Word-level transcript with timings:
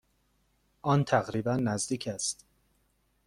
آن 0.81 1.03
تقریبا 1.03 1.55
نزدیک 1.55 2.07
است. 2.07 2.45